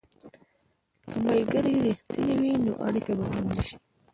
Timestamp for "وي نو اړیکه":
2.41-3.11